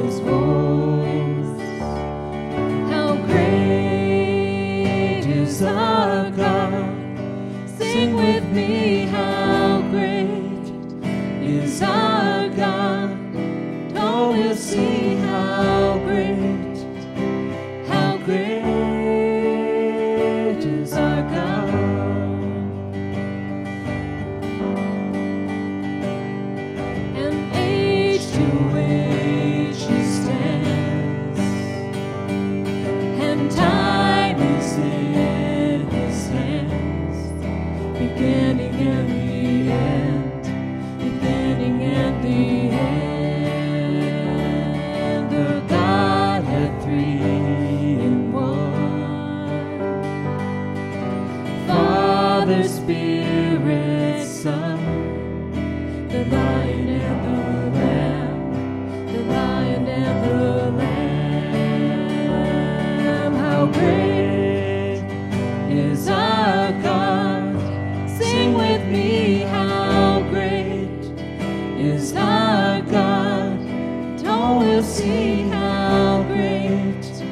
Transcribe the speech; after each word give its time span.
always 0.00 0.39
beginning 38.00 38.74
and 38.76 39.10
the 39.10 39.72
end, 39.72 40.42
beginning 40.98 41.82
and 41.82 42.24
the 42.24 42.74
end. 42.74 43.19
How 75.50 76.22
great, 76.24 77.29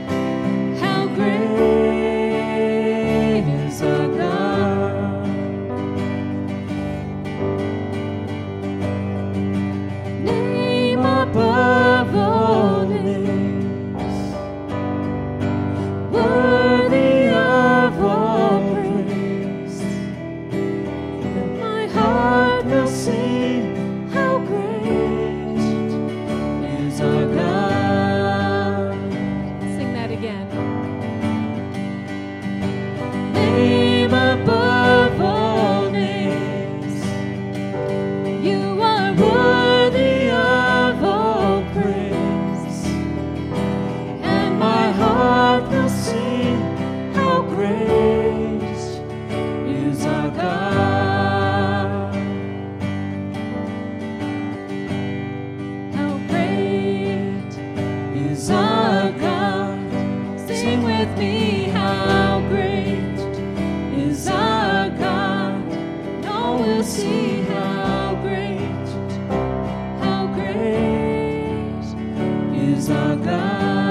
God. 73.38 73.87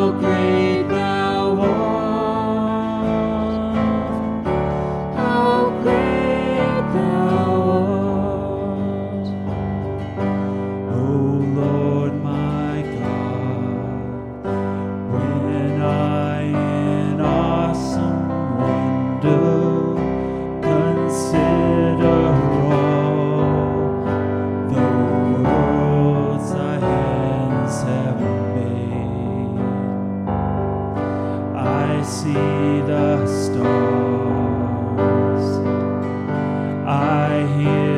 How 0.00 0.39
hear 37.48 37.89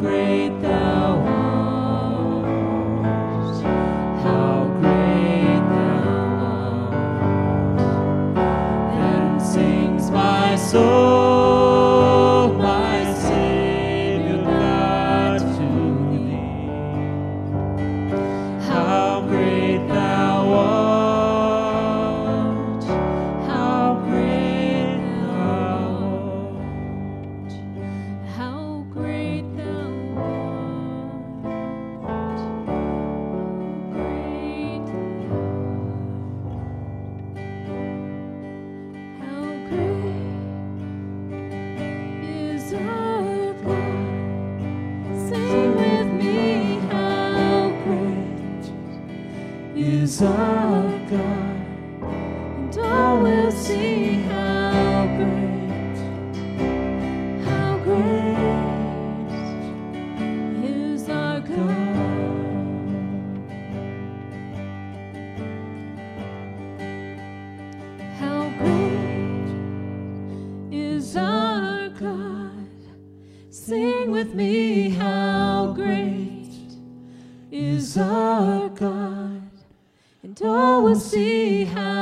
great 0.00 0.50
thou 0.62 1.18
art. 1.26 1.33
Sing 73.54 74.10
with 74.10 74.34
me 74.34 74.88
how 74.90 75.72
great 75.76 76.50
is 77.52 77.96
our 77.96 78.68
God, 78.68 79.48
and 80.24 80.42
all 80.42 80.82
will 80.82 80.98
see 80.98 81.64
how. 81.64 81.93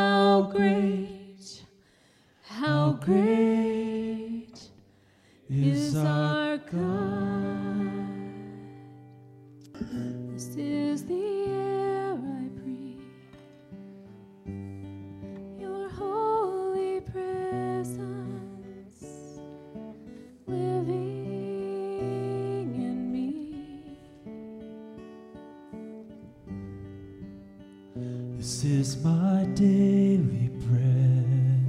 my 29.13 29.45
daily 29.55 30.49
bread. 30.65 31.61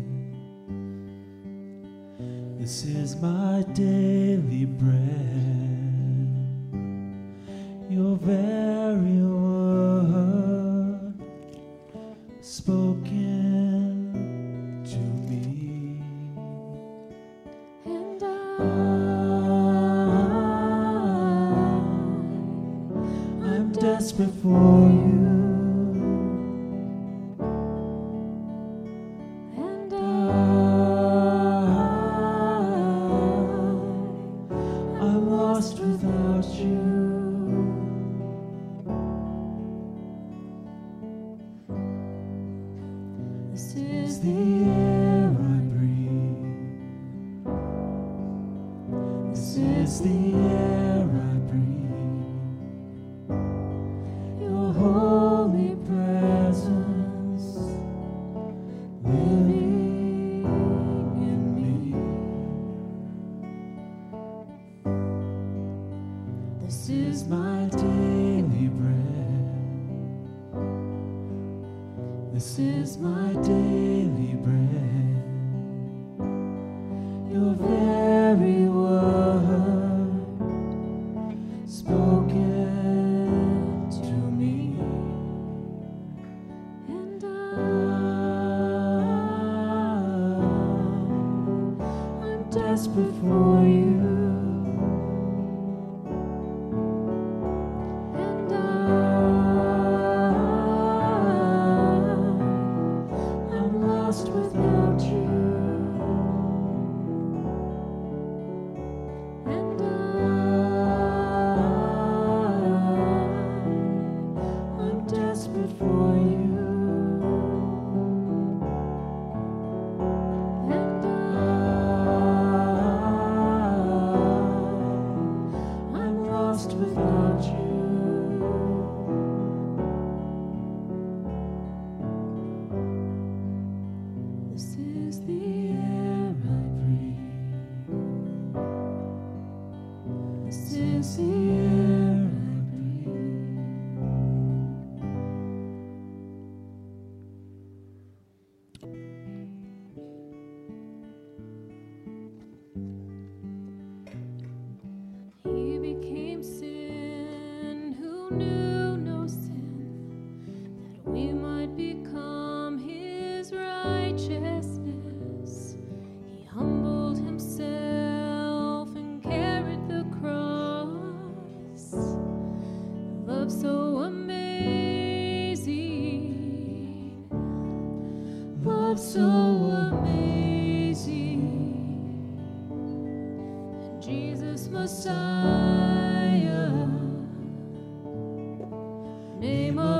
This 2.57 2.85
is 2.85 3.17
my 3.17 3.65
daily 3.73 4.65
bread. 4.65 5.52
I'm 35.03 35.29
lost 35.29 35.79
without 35.79 36.45
you. 36.55 37.22
is 72.73 72.97
my 72.97 73.33
daily 73.43 74.33
bread. 74.35 75.12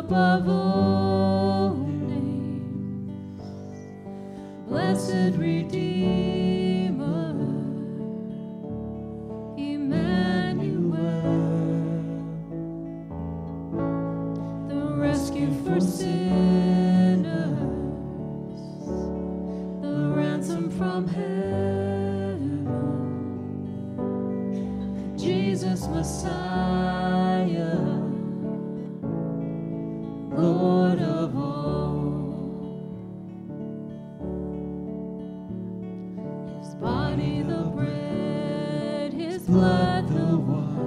above 0.04 0.50
all. 0.50 0.83
body 36.84 37.42
the 37.44 37.64
bread, 37.74 39.14
his 39.14 39.44
blood 39.44 40.06
the 40.10 40.38
wine. 40.38 40.83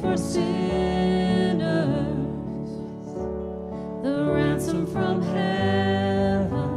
for 0.00 0.16
sinners, 0.16 1.60
the 4.02 4.32
ransom 4.34 4.86
from 4.86 5.22
heaven, 5.22 6.70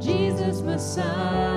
Jesus 0.00 0.60
Messiah. 0.62 1.55